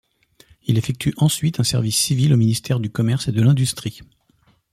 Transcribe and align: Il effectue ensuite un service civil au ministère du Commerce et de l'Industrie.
Il 0.63 0.79
effectue 0.79 1.13
ensuite 1.17 1.59
un 1.59 1.63
service 1.63 1.95
civil 1.95 2.33
au 2.33 2.35
ministère 2.37 2.79
du 2.79 2.89
Commerce 2.89 3.27
et 3.27 3.31
de 3.31 3.41
l'Industrie. 3.43 3.99